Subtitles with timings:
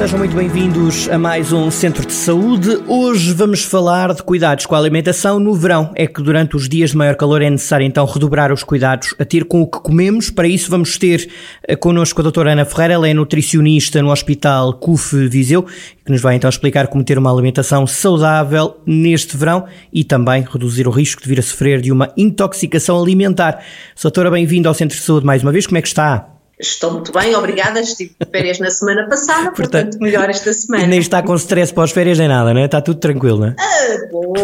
[0.00, 2.70] Sejam muito bem-vindos a mais um Centro de Saúde.
[2.88, 5.92] Hoje vamos falar de cuidados com a alimentação no verão.
[5.94, 9.26] É que durante os dias de maior calor é necessário então redobrar os cuidados a
[9.26, 10.30] ter com o que comemos.
[10.30, 11.30] Para isso vamos ter
[11.68, 15.64] eh, connosco a doutora Ana Ferreira, ela é nutricionista no Hospital CUF Viseu,
[16.02, 20.88] que nos vai então explicar como ter uma alimentação saudável neste verão e também reduzir
[20.88, 23.62] o risco de vir a sofrer de uma intoxicação alimentar.
[24.02, 25.66] Doutora, bem-vinda ao Centro de Saúde mais uma vez.
[25.66, 26.39] Como é que está?
[26.60, 27.80] Estou muito bem, obrigada.
[27.80, 30.86] Estive de férias na semana passada, portanto, portanto melhor esta semana.
[30.86, 32.66] Nem está com stress para as férias nem nada, não é?
[32.66, 33.56] Está tudo tranquilo, não é?
[33.58, 34.34] Ah, bom,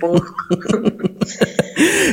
[0.00, 0.16] bom.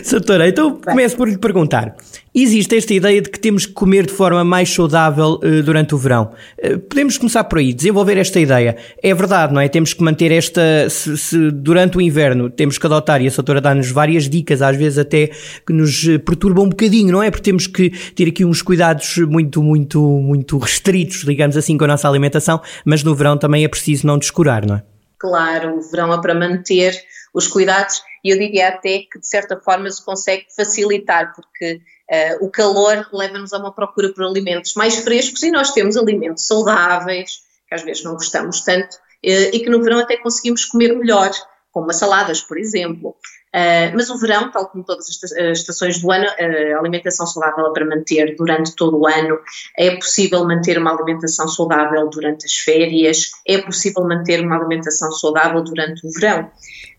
[0.10, 1.96] Doutora, então começo por lhe perguntar.
[2.34, 5.98] Existe esta ideia de que temos que comer de forma mais saudável uh, durante o
[5.98, 6.32] verão.
[6.58, 8.78] Uh, podemos começar por aí, desenvolver esta ideia.
[9.02, 9.68] É verdade, não é?
[9.68, 10.90] Temos que manter esta.
[10.90, 14.78] Se, se durante o inverno temos que adotar, e a doutora dá-nos várias dicas, às
[14.78, 15.32] vezes até
[15.66, 17.32] que nos eh, perturbam um bocadinho, não é?
[17.32, 21.88] Porque temos que ter aqui uns cuidados muito, muito, muito restritos, digamos assim, com a
[21.88, 24.84] nossa alimentação, mas no verão também é preciso não descurar, não é?
[25.20, 26.94] Claro, o verão é para manter
[27.34, 32.46] os cuidados e eu diria até que de certa forma se consegue facilitar, porque Uh,
[32.46, 37.40] o calor leva-nos a uma procura por alimentos mais frescos e nós temos alimentos saudáveis,
[37.68, 41.32] que às vezes não gostamos tanto, uh, e que no verão até conseguimos comer melhor,
[41.70, 43.10] como as saladas, por exemplo.
[43.54, 47.74] Uh, mas o verão, tal como todas as estações do ano, a alimentação saudável é
[47.74, 49.38] para manter durante todo o ano.
[49.78, 55.62] É possível manter uma alimentação saudável durante as férias, é possível manter uma alimentação saudável
[55.62, 56.50] durante o verão.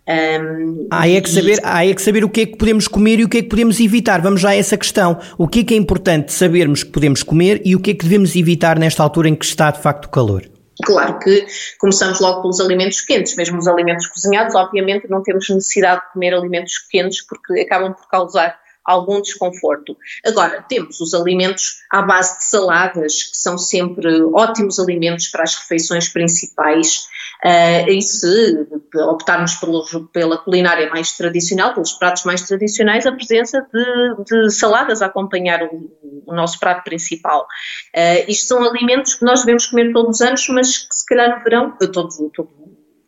[0.09, 3.21] Um, há, é que saber, há é que saber o que é que podemos comer
[3.21, 4.23] e o que é que podemos evitar.
[4.23, 5.19] Vamos já a essa questão.
[5.37, 8.05] O que é que é importante sabermos que podemos comer e o que é que
[8.05, 10.49] devemos evitar nesta altura em que está de facto o calor?
[10.83, 11.45] Claro que
[11.79, 16.33] começamos logo pelos alimentos quentes, mesmo os alimentos cozinhados, obviamente não temos necessidade de comer
[16.33, 18.57] alimentos quentes porque acabam por causar
[18.89, 19.97] algum desconforto.
[20.25, 25.55] Agora, temos os alimentos à base de saladas, que são sempre ótimos alimentos para as
[25.55, 27.07] refeições principais,
[27.45, 33.67] uh, e se optarmos pelo, pela culinária mais tradicional, pelos pratos mais tradicionais, a presença
[33.73, 37.47] de, de saladas a acompanhar o, o, nosso prato principal.
[37.95, 41.37] Uh, isto são alimentos que nós devemos comer todos os anos, mas que se calhar
[41.37, 42.49] no verão, todo, todo,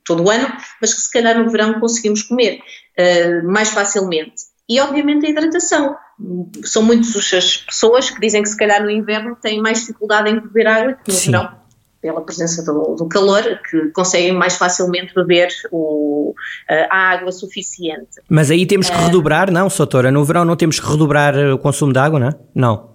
[0.05, 2.61] todo o ano, mas que se calhar no verão conseguimos comer
[2.99, 5.97] uh, mais facilmente e obviamente a hidratação.
[6.63, 10.39] São muitas as pessoas que dizem que se calhar no inverno têm mais dificuldade em
[10.39, 11.33] beber água que no Sim.
[11.33, 11.51] verão,
[12.01, 16.35] pela presença do, do, calor, que conseguem mais facilmente beber o,
[16.89, 18.23] a água suficiente.
[18.29, 20.13] Mas aí temos que redobrar, não, Soutora?
[20.13, 22.35] No verão não temos que redobrar o consumo de água, não é?
[22.55, 22.91] Não.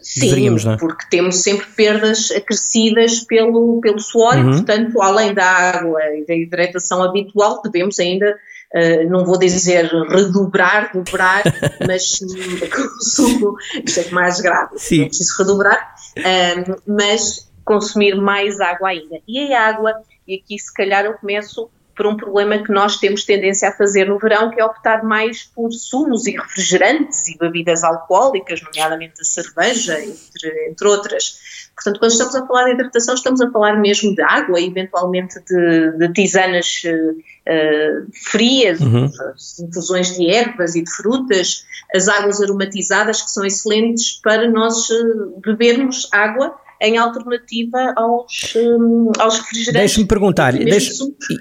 [0.00, 0.76] Sim, não é?
[0.78, 4.50] porque temos sempre perdas acrescidas pelo, pelo suor uhum.
[4.50, 8.34] e, portanto, além da água e da hidratação habitual, devemos ainda
[8.74, 11.42] Uh, não vou dizer redobrar, dobrar,
[11.86, 12.18] mas
[12.70, 15.00] consumo, isto é mais grave, Sim.
[15.00, 19.20] não preciso redobrar, uh, mas consumir mais água ainda.
[19.28, 23.24] E a água, e aqui se calhar eu começo por um problema que nós temos
[23.24, 27.84] tendência a fazer no verão, que é optar mais por sumos e refrigerantes e bebidas
[27.84, 31.70] alcoólicas, nomeadamente a cerveja, entre, entre outras.
[31.74, 35.98] Portanto, quando estamos a falar de hidratação, estamos a falar mesmo de água, eventualmente de,
[35.98, 39.10] de tisanas uh, frias, uhum.
[39.60, 41.64] infusões de ervas e de frutas,
[41.94, 49.12] as águas aromatizadas, que são excelentes para nós uh, bebermos água em alternativa aos, um,
[49.18, 49.80] aos refrigerantes.
[49.80, 50.92] Deixe-me perguntar, deixe,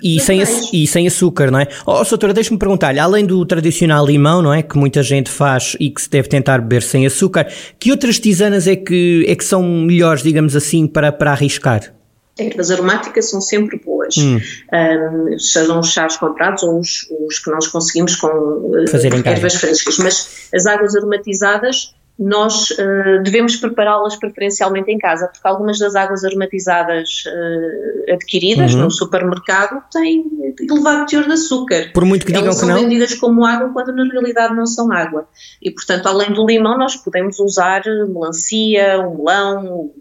[0.04, 1.68] e, sem, e sem açúcar, não é?
[1.86, 4.62] Oh, doutora, deixe-me perguntar-lhe, além do tradicional limão, não é?
[4.62, 8.68] Que muita gente faz e que se deve tentar beber sem açúcar, que outras tisanas
[8.68, 11.92] é que, é que são melhores, digamos assim, para, para arriscar?
[12.38, 14.40] Ervas aromáticas são sempre boas, hum.
[14.74, 18.86] um, sejam os chás comprados ou os, os que nós conseguimos com uh,
[19.26, 25.80] ervas frescas, mas as águas aromatizadas nós uh, devemos prepará-las preferencialmente em casa, porque algumas
[25.80, 28.82] das águas aromatizadas uh, adquiridas uhum.
[28.82, 30.24] no supermercado têm
[30.60, 31.90] elevado teor de açúcar.
[31.92, 32.76] Por muito que digam Elas que não.
[32.76, 35.28] são vendidas como água quando na realidade não são água.
[35.60, 39.92] E portanto, além do limão, nós podemos usar melancia, o melão,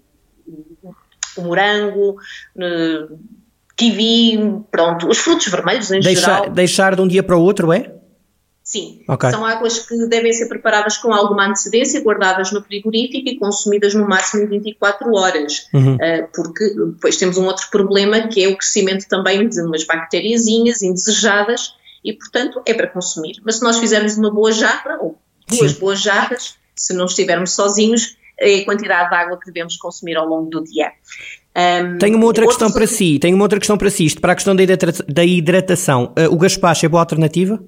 [1.39, 2.17] o morango,
[2.57, 3.19] uh,
[3.79, 6.51] kiwi, pronto, os frutos vermelhos em deixar, geral.
[6.51, 7.95] Deixar de um dia para o outro, é?
[8.71, 9.33] Sim, okay.
[9.33, 14.07] são águas que devem ser preparadas com alguma antecedência, guardadas no frigorífico e consumidas no
[14.07, 15.97] máximo em 24 horas, uhum.
[15.97, 20.83] uh, porque depois temos um outro problema que é o crescimento também de umas bactériazinhas
[20.83, 21.75] indesejadas
[22.05, 23.41] e, portanto, é para consumir.
[23.45, 25.19] Mas se nós fizermos uma boa jarra, ou
[25.49, 25.81] duas Sim.
[25.81, 30.29] boas jarras, se não estivermos sozinhos, é a quantidade de água que devemos consumir ao
[30.29, 30.93] longo do dia.
[31.57, 34.31] Um, tenho uma outra questão para si, tenho uma outra questão para si, isto para
[34.31, 36.15] a questão da, hidrata da hidratação.
[36.17, 37.61] Uh, o gaspacho é boa alternativa?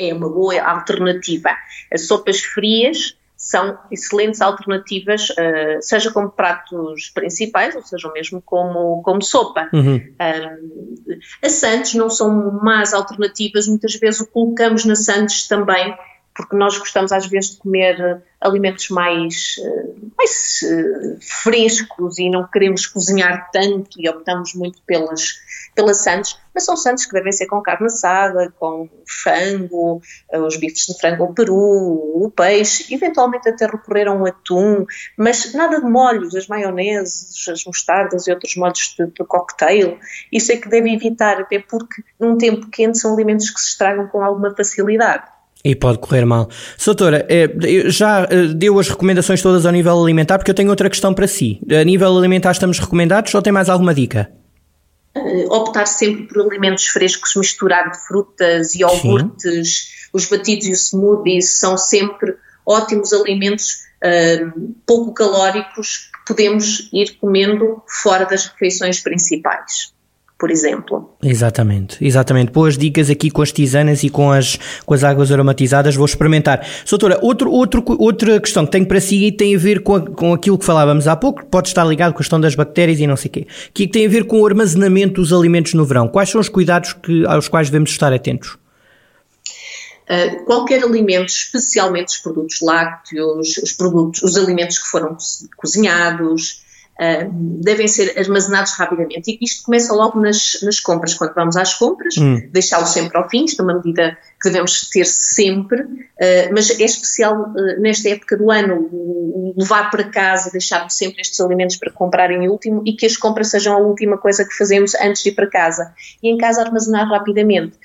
[0.00, 1.50] É uma boa alternativa.
[1.92, 9.02] As sopas frias são excelentes alternativas, uh, seja como pratos principais, ou seja mesmo como,
[9.02, 9.68] como sopa.
[9.72, 9.96] Uhum.
[9.96, 15.96] Uh, as sandes não são más alternativas, muitas vezes o colocamos na sandes também
[16.40, 22.30] porque nós gostamos às vezes de comer eh, alimentos mais, eh, mais eh, frescos e
[22.30, 25.34] não queremos cozinhar tanto e optamos muito pelas,
[25.74, 30.00] pelas sandes, mas são sandes que devem ser com carne assada, com frango,
[30.32, 34.86] os bifes de frango ao peru, o peixe, eventualmente até recorrer a um atum,
[35.18, 39.98] mas nada de molhos, as maioneses, as mostardas e outros molhos de, de cocktail,
[40.32, 44.08] isso é que deve evitar, até porque num tempo quente são alimentos que se estragam
[44.08, 45.24] com alguma facilidade.
[45.62, 46.48] E pode correr mal.
[46.78, 47.50] Soutora, eh,
[47.90, 51.26] já eh, deu as recomendações todas ao nível alimentar, porque eu tenho outra questão para
[51.26, 51.60] si.
[51.70, 54.30] A nível alimentar estamos recomendados ou tem mais alguma dica?
[55.14, 60.08] Uh, optar sempre por alimentos frescos, misturar frutas e iogurtes, Sim.
[60.14, 67.18] os batidos e os smoothies são sempre ótimos alimentos uh, pouco calóricos que podemos ir
[67.20, 69.92] comendo fora das refeições principais
[70.40, 71.14] por exemplo.
[71.22, 72.50] Exatamente, exatamente.
[72.50, 76.66] Boas dicas aqui com as tisanas e com as, com as águas aromatizadas, vou experimentar.
[76.86, 80.32] Soutora, outro, outro, outra questão que tenho para si tem a ver com, a, com
[80.32, 83.16] aquilo que falávamos há pouco, pode estar ligado com a questão das bactérias e não
[83.16, 86.08] sei o quê, que tem a ver com o armazenamento dos alimentos no verão.
[86.08, 88.56] Quais são os cuidados que, aos quais devemos estar atentos?
[90.08, 95.18] Uh, qualquer alimento, especialmente os produtos lácteos, os produtos, os alimentos que foram
[95.56, 96.62] cozinhados,
[97.00, 97.30] uh,
[97.62, 99.30] devem ser armazenados rapidamente.
[99.30, 102.40] E isto começa logo nas, nas compras, quando vamos às compras, hum.
[102.52, 106.84] deixá-lo sempre ao fim, isto é uma medida que devemos ter sempre, uh, mas é
[106.84, 112.30] especial uh, nesta época do ano, levar para casa, deixar sempre estes alimentos para comprar
[112.30, 115.32] em último e que as compras sejam a última coisa que fazemos antes de ir
[115.32, 115.92] para casa.
[116.22, 117.76] E em casa armazenar rapidamente.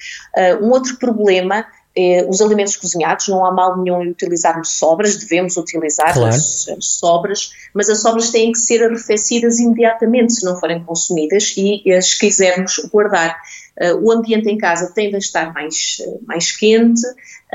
[0.61, 1.65] um outro problema
[1.95, 6.29] eh, os alimentos cozinhados, não há mal nenhum em utilizarmos sobras, devemos utilizar claro.
[6.29, 11.53] as, as, sobras, mas as sobras têm que ser arrefecidas imediatamente se não forem consumidas
[11.55, 13.39] e as quisermos guardar.
[13.81, 17.01] Uh, o ambiente em casa tende a estar mais, mais quente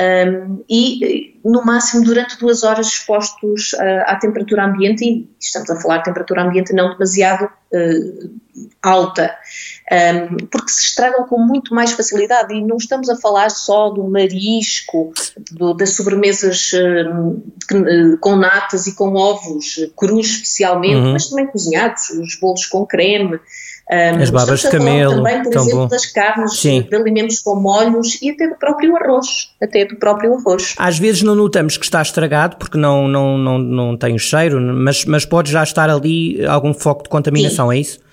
[0.01, 5.81] um, e, no máximo, durante duas horas expostos uh, à temperatura ambiente, e estamos a
[5.81, 8.31] falar de temperatura ambiente não demasiado uh,
[8.81, 9.37] alta,
[9.93, 14.05] um, porque se estragam com muito mais facilidade e não estamos a falar só do
[14.09, 15.13] marisco,
[15.51, 16.71] do, das sobremesas
[18.21, 21.13] com natas e com ovos crus especialmente, uhum.
[21.13, 23.39] mas também cozinhados, os bolos com creme,
[23.91, 25.17] um, As babas de camelo.
[25.17, 25.89] Também, por exemplo, bom.
[25.89, 26.87] das carnes, Sim.
[26.89, 29.51] de alimentos com molhos e até do próprio arroz.
[29.61, 30.75] Até do próprio arroz.
[30.79, 34.61] Às vezes não notamos que está estragado porque não, não, não, não tem o cheiro,
[34.61, 37.77] mas, mas pode já estar ali algum foco de contaminação, Sim.
[37.77, 38.10] é isso?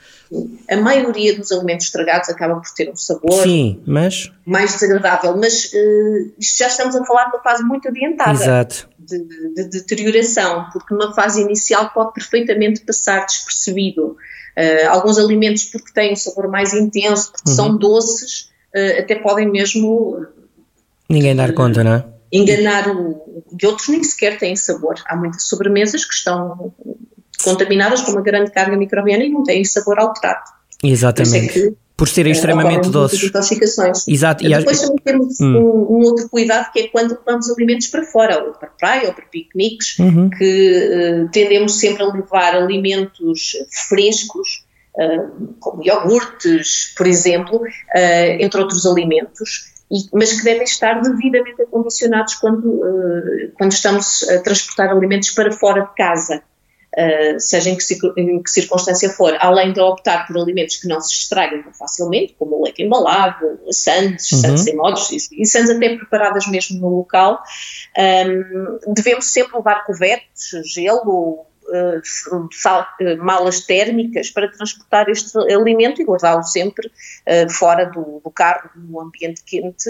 [0.70, 4.32] A maioria dos alimentos estragados acaba por ter um sabor Sim, mas...
[4.46, 8.68] mais desagradável, mas uh, isto já estamos a falar de uma fase muito adiantada.
[9.00, 14.18] De, de, de deterioração, porque numa fase inicial pode perfeitamente passar despercebido.
[14.58, 17.56] Uh, alguns alimentos, porque têm um sabor mais intenso, porque uhum.
[17.56, 20.26] são doces, uh, até podem mesmo.
[21.08, 22.06] Ninguém dar conta, não é?
[22.32, 23.46] Enganar o.
[23.62, 24.96] E outros nem sequer têm sabor.
[25.06, 26.74] Há muitas sobremesas que estão
[27.44, 30.44] contaminadas com uma grande carga microbiana e não têm sabor alterado.
[30.84, 31.68] Exatamente.
[31.68, 33.24] É por serem extremamente doces.
[33.24, 34.08] Intoxicações.
[34.08, 34.46] Exato.
[34.46, 35.58] E depois também temos hum.
[35.58, 39.14] um, um, outro cuidado que é quando levamos alimentos para fora, ou para praia, ou
[39.16, 40.30] para piqueniques, uhum.
[40.30, 43.54] que uh, tendemos sempre a levar alimentos
[43.90, 44.64] frescos,
[44.96, 51.64] uh, como iogurtes, por exemplo, uh, entre outros alimentos, e, mas que devem estar devidamente
[51.64, 52.82] acondicionados quando,
[53.58, 56.44] quando estamos a transportar alimentos para fora de casa.
[56.98, 57.84] Uh, seja em que,
[58.18, 62.56] em que, circunstância for, além de optar por alimentos que não se estragam facilmente, como
[62.56, 64.40] o leite embalado, sandes, uhum.
[64.40, 67.44] sandes em modos e, e sandes até preparadas mesmo no local,
[67.96, 76.02] um, devemos sempre levar cobertos, gelo, uh, sal, uh, malas térmicas para transportar este alimento
[76.02, 79.90] e guardá-lo sempre uh, fora do, do, carro, no ambiente quente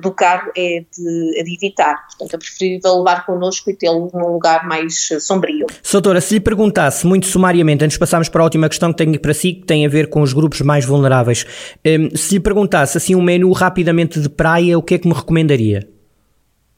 [0.00, 2.06] do carro é de, é de, evitar.
[2.06, 5.66] Portanto, é preferível levar connosco e tê-lo num lugar mais sombrio.
[5.82, 9.20] Soutora, se lhe perguntasse muito sumariamente, antes de passarmos para a última questão que tenho
[9.20, 11.44] para si, que tem a ver com os grupos mais vulneráveis,
[11.86, 15.14] um, se lhe perguntasse assim um menu rapidamente de praia, o que é que me
[15.14, 15.99] recomendaria?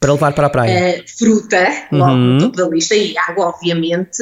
[0.03, 0.99] Para levar para a praia?
[0.99, 2.17] Uh, fruta, logo uhum.
[2.17, 4.21] no topo da lista, e água, obviamente.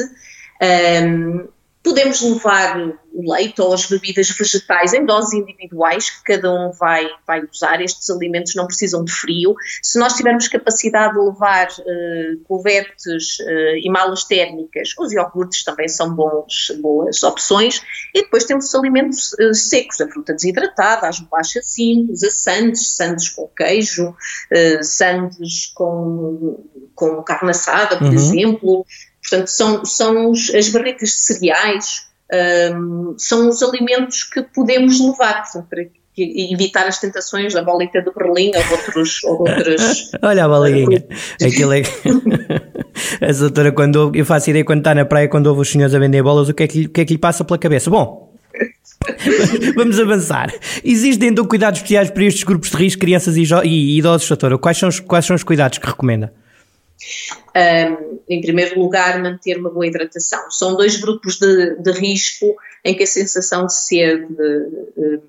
[0.62, 1.48] Um,
[1.82, 2.78] Podemos levar
[3.12, 7.80] o leite ou as bebidas vegetais em doses individuais que cada um vai, vai usar.
[7.82, 9.54] Estes alimentos não precisam de frio.
[9.82, 15.88] Se nós tivermos capacidade de levar uh, couvertes uh, e malas térmicas, os iogurtes também
[15.88, 17.82] são bons, boas opções.
[18.14, 22.96] E depois temos os alimentos uh, secos, a fruta desidratada, as bolachas simples, a sandes,
[22.96, 24.14] sandes com queijo,
[24.82, 28.12] sandes com, com carne assada, por uhum.
[28.12, 28.86] exemplo.
[29.22, 32.06] Portanto, são, são os, as barricas de cereais,
[32.74, 35.84] um, são os alimentos que podemos levar, portanto, para
[36.16, 39.24] evitar as tentações da bolita de Berlim ou outros.
[39.24, 41.04] Ou outros Olha a bolinha,
[41.42, 41.82] aquilo é.
[43.26, 45.98] a doutora, quando eu faço ideia quando está na praia, quando ouve os senhores a
[45.98, 47.88] vender bolas, o que é que, o que, é que lhe passa pela cabeça?
[47.88, 48.32] Bom,
[49.74, 50.52] Vamos avançar.
[50.84, 54.58] Existem então cuidados especiais para estes grupos de risco, crianças e idosos, doutora?
[54.58, 56.32] Quais são os, quais são os cuidados que recomenda?
[57.54, 60.50] Um, em primeiro lugar, manter uma boa hidratação.
[60.50, 62.54] São dois grupos de, de risco
[62.84, 65.20] em que a sensação de sede de,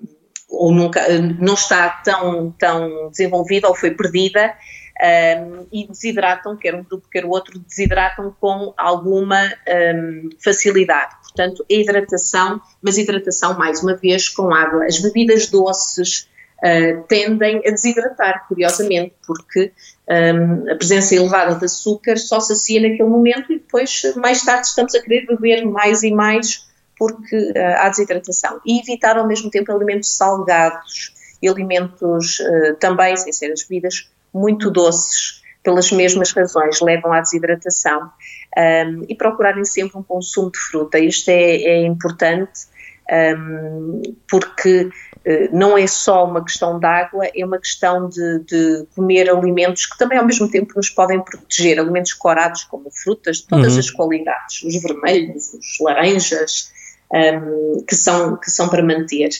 [0.48, 1.06] ou nunca,
[1.40, 4.54] não está tão, tão desenvolvida ou foi perdida
[5.00, 11.14] um, e desidratam, quer um grupo, quer o outro, desidratam com alguma um, facilidade.
[11.22, 14.86] Portanto, a hidratação, mas hidratação, mais uma vez, com água.
[14.86, 16.28] As bebidas doces
[16.64, 19.72] uh, tendem a desidratar, curiosamente, porque
[20.08, 24.94] um, a presença elevada de açúcar só sacia naquele momento e depois, mais tarde, estamos
[24.94, 26.66] a querer beber mais e mais
[26.98, 28.60] porque uh, há desidratação.
[28.64, 34.08] E evitar, ao mesmo tempo, alimentos salgados e alimentos uh, também, sem ser as bebidas,
[34.32, 38.10] muito doces, pelas mesmas razões, levam à desidratação.
[38.56, 40.96] Um, e procurarem sempre um consumo de fruta.
[40.98, 42.68] Isto é, é importante
[43.10, 48.86] um, porque uh, não é só uma questão de água, é uma questão de, de,
[48.94, 53.46] comer alimentos que também ao mesmo tempo nos podem proteger, alimentos corados como frutas de
[53.46, 53.78] todas uhum.
[53.78, 56.72] as qualidades, os vermelhos, os laranjas,
[57.12, 59.30] um, que, são, que são para manter.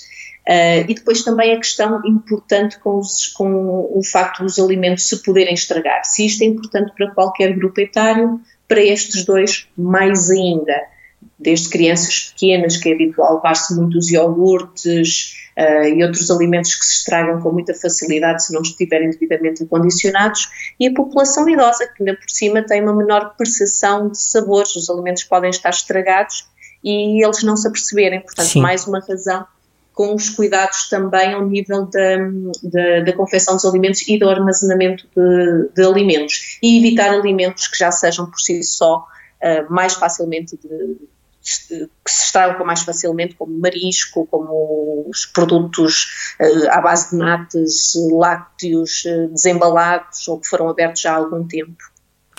[0.47, 5.23] Uh, e depois também a questão importante com, os, com o facto dos alimentos se
[5.23, 6.05] poderem estragar.
[6.05, 10.94] Se isto é importante para qualquer grupo etário, para estes dois mais ainda
[11.39, 16.97] desde crianças pequenas, que é habitual levar-se muitos iogurtes uh, e outros alimentos que se
[16.97, 22.15] estragam com muita facilidade se não estiverem devidamente acondicionados, e a população idosa, que ainda
[22.17, 26.47] por cima tem uma menor percepção de sabores, os alimentos podem estar estragados
[26.83, 28.61] e eles não se aperceberem, portanto, Sim.
[28.61, 29.47] mais uma razão
[29.95, 32.17] com os cuidados também ao nível da,
[32.65, 37.79] da, da confecção dos alimentos e do armazenamento de, de, alimentos e evitar alimentos que
[37.79, 40.97] já sejam por si só uh, mais facilmente de,
[41.45, 47.93] que se estragam mais facilmente, como marisco, como os produtos uh, à base de natas,
[48.13, 51.77] lácteos uh, desembalados ou que foram abertos já há algum tempo.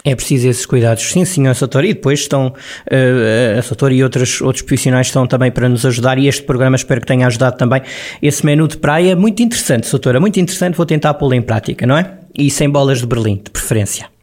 [0.04, 1.84] É preciso esses cuidados, sim, senhor Sator.
[1.84, 6.20] E depois estão, uh, a Sator e outros, outros profissionais estão também para nos ajudar.
[6.20, 7.82] E este programa espero que tenha ajudado também.
[8.22, 10.76] Esse menu de praia, muito interessante, Satora, muito interessante.
[10.76, 12.20] Vou tentar pô-lo em prática, não é?
[12.38, 14.15] E sem bolas de Berlim, de preferência.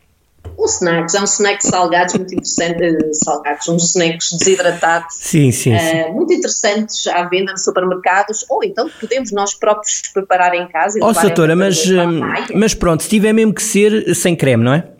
[0.62, 5.16] Os snacks, há um snack salgados muito interessante, eh, salgados, uns snacks desidratados.
[5.19, 6.02] Sim, sim, sim.
[6.02, 11.00] Uh, muito interessantes à venda nos supermercados, ou então podemos nós próprios preparar em casa.
[11.02, 11.85] Ó, oh, Satora, mas,
[12.54, 14.92] mas pronto, se tiver mesmo que ser sem creme, não é?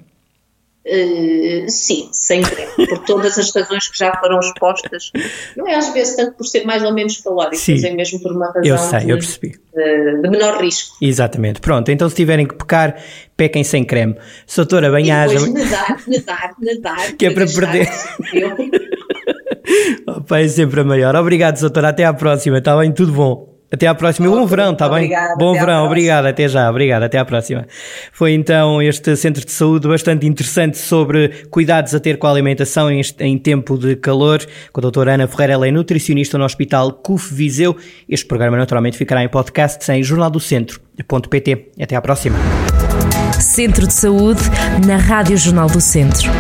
[0.85, 5.13] Uh, sim, sem creme, por todas as razões que já foram expostas.
[5.57, 8.21] Não é às vezes tanto por ser mais ou menos calórico, sim, mas é mesmo
[8.21, 9.51] por uma razão eu sei, de, eu percebi.
[9.73, 10.97] De, de, menor risco.
[11.01, 11.61] Exatamente.
[11.61, 13.01] Pronto, então se tiverem que pecar,
[13.37, 14.17] pequem sem creme.
[14.45, 15.39] Soutora, bem haja.
[15.49, 17.13] nadar, nadar, nadar.
[17.13, 17.89] Que é para perder.
[20.09, 21.15] Opa, é sempre a maior.
[21.15, 21.91] Obrigado, Soutora.
[21.91, 22.59] Até à próxima.
[22.59, 22.93] Está bem?
[22.93, 23.52] Tudo bom.
[23.73, 24.29] Até à próxima.
[24.29, 25.11] Bom verão, está bem?
[25.39, 26.27] Bom verão, obrigado.
[26.27, 27.05] Até já, obrigado.
[27.05, 27.67] Até à próxima.
[28.13, 32.91] Foi então este centro de saúde bastante interessante sobre cuidados a ter com a alimentação
[32.91, 34.41] em, em tempo de calor,
[34.73, 37.77] com a doutora Ana Ferreira, ela é nutricionista no Hospital CUF Viseu.
[38.09, 41.71] Este programa naturalmente ficará em podcast em jornaldocentro.pt.
[41.81, 42.39] Até à próxima.
[43.41, 44.43] Centro de Saúde
[44.87, 46.31] na Rádio Jornal do Centro.